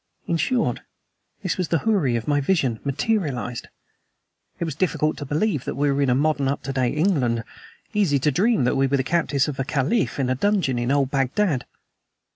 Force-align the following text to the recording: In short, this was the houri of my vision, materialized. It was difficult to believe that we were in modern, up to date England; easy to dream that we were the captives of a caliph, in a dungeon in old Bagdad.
In 0.25 0.35
short, 0.37 0.79
this 1.43 1.59
was 1.59 1.67
the 1.67 1.77
houri 1.77 2.15
of 2.15 2.27
my 2.27 2.41
vision, 2.41 2.79
materialized. 2.83 3.67
It 4.57 4.63
was 4.65 4.73
difficult 4.73 5.15
to 5.17 5.25
believe 5.27 5.63
that 5.65 5.75
we 5.75 5.91
were 5.91 6.01
in 6.01 6.17
modern, 6.17 6.47
up 6.47 6.63
to 6.63 6.73
date 6.73 6.97
England; 6.97 7.43
easy 7.93 8.17
to 8.17 8.31
dream 8.31 8.63
that 8.63 8.75
we 8.75 8.87
were 8.87 8.97
the 8.97 9.03
captives 9.03 9.47
of 9.47 9.59
a 9.59 9.63
caliph, 9.63 10.17
in 10.19 10.27
a 10.27 10.33
dungeon 10.33 10.79
in 10.79 10.91
old 10.91 11.11
Bagdad. 11.11 11.67